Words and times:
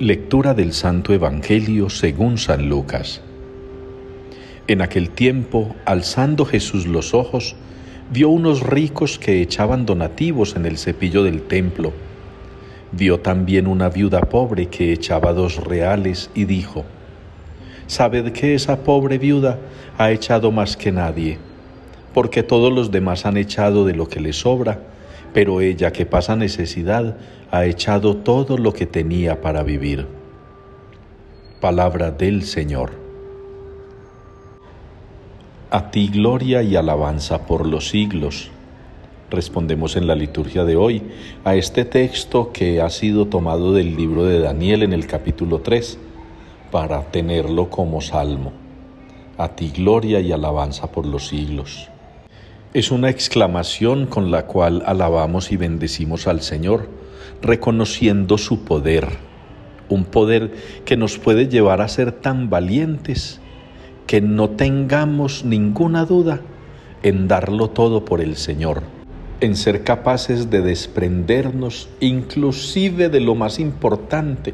Lectura 0.00 0.54
del 0.54 0.72
Santo 0.72 1.12
Evangelio 1.12 1.88
según 1.88 2.36
San 2.36 2.68
Lucas. 2.68 3.20
En 4.66 4.82
aquel 4.82 5.10
tiempo, 5.10 5.76
alzando 5.84 6.44
Jesús 6.44 6.86
los 6.86 7.14
ojos, 7.14 7.54
vio 8.10 8.28
unos 8.28 8.60
ricos 8.60 9.20
que 9.20 9.40
echaban 9.40 9.86
donativos 9.86 10.56
en 10.56 10.66
el 10.66 10.78
cepillo 10.78 11.22
del 11.22 11.42
templo. 11.42 11.92
Vio 12.90 13.20
también 13.20 13.68
una 13.68 13.88
viuda 13.88 14.22
pobre 14.22 14.66
que 14.66 14.92
echaba 14.92 15.32
dos 15.32 15.58
reales 15.58 16.28
y 16.34 16.46
dijo, 16.46 16.84
Sabed 17.86 18.32
que 18.32 18.56
esa 18.56 18.82
pobre 18.82 19.18
viuda 19.18 19.60
ha 19.96 20.10
echado 20.10 20.50
más 20.50 20.76
que 20.76 20.90
nadie, 20.90 21.38
porque 22.12 22.42
todos 22.42 22.72
los 22.72 22.90
demás 22.90 23.26
han 23.26 23.36
echado 23.36 23.84
de 23.84 23.94
lo 23.94 24.08
que 24.08 24.18
le 24.18 24.32
sobra, 24.32 24.80
pero 25.34 25.60
ella 25.60 25.92
que 25.92 26.06
pasa 26.06 26.36
necesidad 26.36 27.16
ha 27.50 27.66
echado 27.66 28.16
todo 28.16 28.56
lo 28.56 28.72
que 28.72 28.86
tenía 28.86 29.42
para 29.42 29.64
vivir. 29.64 30.06
Palabra 31.60 32.12
del 32.12 32.44
Señor. 32.44 32.92
A 35.70 35.90
ti 35.90 36.08
gloria 36.08 36.62
y 36.62 36.76
alabanza 36.76 37.46
por 37.46 37.66
los 37.66 37.88
siglos. 37.88 38.50
Respondemos 39.28 39.96
en 39.96 40.06
la 40.06 40.14
liturgia 40.14 40.64
de 40.64 40.76
hoy 40.76 41.02
a 41.44 41.56
este 41.56 41.84
texto 41.84 42.52
que 42.52 42.80
ha 42.80 42.88
sido 42.88 43.26
tomado 43.26 43.72
del 43.72 43.96
libro 43.96 44.24
de 44.24 44.38
Daniel 44.38 44.84
en 44.84 44.92
el 44.92 45.08
capítulo 45.08 45.62
3 45.62 45.98
para 46.70 47.02
tenerlo 47.10 47.70
como 47.70 48.00
salmo. 48.00 48.52
A 49.36 49.48
ti 49.48 49.72
gloria 49.74 50.20
y 50.20 50.30
alabanza 50.30 50.92
por 50.92 51.06
los 51.06 51.26
siglos. 51.26 51.90
Es 52.74 52.90
una 52.90 53.08
exclamación 53.08 54.06
con 54.06 54.32
la 54.32 54.46
cual 54.46 54.82
alabamos 54.84 55.52
y 55.52 55.56
bendecimos 55.56 56.26
al 56.26 56.40
Señor, 56.40 56.88
reconociendo 57.40 58.36
su 58.36 58.64
poder, 58.64 59.06
un 59.88 60.04
poder 60.04 60.52
que 60.84 60.96
nos 60.96 61.16
puede 61.18 61.46
llevar 61.46 61.80
a 61.80 61.86
ser 61.86 62.10
tan 62.10 62.50
valientes 62.50 63.40
que 64.08 64.20
no 64.20 64.50
tengamos 64.50 65.44
ninguna 65.44 66.04
duda 66.04 66.40
en 67.04 67.28
darlo 67.28 67.70
todo 67.70 68.04
por 68.04 68.20
el 68.20 68.34
Señor, 68.34 68.82
en 69.38 69.54
ser 69.54 69.84
capaces 69.84 70.50
de 70.50 70.60
desprendernos 70.60 71.88
inclusive 72.00 73.08
de 73.08 73.20
lo 73.20 73.36
más 73.36 73.60
importante, 73.60 74.52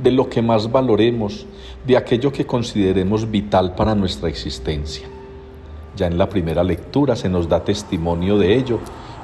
de 0.00 0.12
lo 0.12 0.30
que 0.30 0.40
más 0.40 0.70
valoremos, 0.70 1.46
de 1.84 1.96
aquello 1.96 2.30
que 2.30 2.46
consideremos 2.46 3.28
vital 3.28 3.74
para 3.74 3.96
nuestra 3.96 4.28
existencia. 4.28 5.08
Ya 5.96 6.06
en 6.06 6.18
la 6.18 6.28
primera 6.28 6.62
lectura 6.62 7.16
se 7.16 7.30
nos 7.30 7.48
da 7.48 7.64
testimonio 7.64 8.36
de 8.36 8.54
ello 8.54 8.80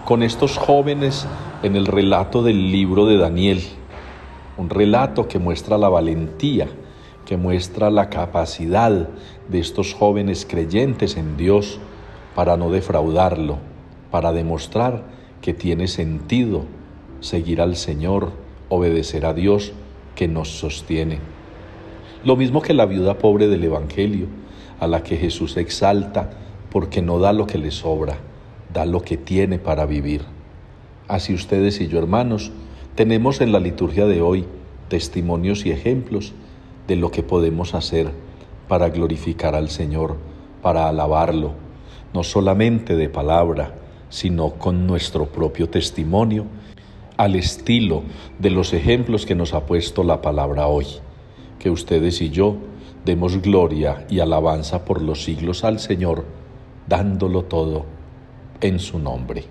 con 0.07 0.23
estos 0.23 0.57
jóvenes 0.57 1.27
en 1.63 1.77
el 1.77 1.85
relato 1.85 2.43
del 2.43 2.73
libro 2.73 3.05
de 3.05 3.19
Daniel, 3.19 3.61
un 4.57 4.71
relato 4.71 5.29
que 5.29 5.39
muestra 5.39 5.77
la 5.77 5.91
valentía, 5.91 6.69
que 7.27 7.37
muestra 7.37 7.91
la 7.91 8.09
capacidad 8.09 9.09
de 9.49 9.59
estos 9.59 9.93
jóvenes 9.93 10.47
creyentes 10.49 11.19
en 11.19 11.37
Dios 11.37 11.79
para 12.35 12.57
no 12.57 12.71
defraudarlo, 12.71 13.59
para 14.11 14.33
demostrar 14.33 15.05
que 15.43 15.53
tiene 15.53 15.89
sentido 15.89 16.63
seguir 17.21 17.61
al 17.61 17.77
Señor, 17.77 18.33
obedecer 18.71 19.27
a 19.27 19.35
Dios 19.35 19.75
que 20.15 20.27
nos 20.27 20.49
sostiene. 20.49 21.19
Lo 22.25 22.35
mismo 22.35 22.63
que 22.63 22.73
la 22.73 22.87
viuda 22.87 23.19
pobre 23.19 23.49
del 23.49 23.63
Evangelio, 23.63 24.27
a 24.81 24.87
la 24.87 25.03
que 25.03 25.19
Jesús 25.19 25.59
exalta 25.59 26.31
porque 26.73 27.03
no 27.03 27.19
da 27.19 27.35
lo 27.35 27.47
que 27.47 27.59
le 27.59 27.71
sobra, 27.71 28.17
da 28.73 28.87
lo 28.87 29.03
que 29.03 29.19
tiene 29.19 29.59
para 29.59 29.85
vivir. 29.85 30.23
Así 31.07 31.35
ustedes 31.35 31.81
y 31.83 31.89
yo, 31.89 31.99
hermanos, 31.99 32.51
tenemos 32.95 33.43
en 33.43 33.53
la 33.53 33.61
liturgia 33.61 34.07
de 34.07 34.23
hoy 34.23 34.47
testimonios 34.89 35.67
y 35.67 35.71
ejemplos 35.71 36.33
de 36.89 36.97
lo 36.97 37.11
que 37.11 37.23
podemos 37.23 37.75
hacer 37.75 38.11
para 38.69 38.89
glorificar 38.89 39.55
al 39.55 39.69
Señor, 39.69 40.17
para 40.63 40.89
alabarlo, 40.89 41.53
no 42.15 42.23
solamente 42.23 42.97
de 42.97 43.11
palabra, 43.11 43.75
sino 44.09 44.55
con 44.55 44.87
nuestro 44.87 45.27
propio 45.27 45.69
testimonio 45.69 46.47
al 47.19 47.37
estilo 47.37 48.03
de 48.39 48.49
los 48.49 48.73
ejemplos 48.73 49.27
que 49.27 49.35
nos 49.35 49.53
ha 49.53 49.67
puesto 49.67 50.05
la 50.05 50.23
palabra 50.23 50.69
hoy. 50.69 50.87
Que 51.59 51.69
ustedes 51.69 52.23
y 52.23 52.31
yo 52.31 52.57
demos 53.05 53.43
gloria 53.43 54.07
y 54.09 54.21
alabanza 54.21 54.87
por 54.87 55.03
los 55.03 55.23
siglos 55.23 55.65
al 55.65 55.79
Señor, 55.79 56.25
dándolo 56.87 57.45
todo 57.45 57.85
en 58.61 58.79
su 58.79 58.99
nombre. 58.99 59.45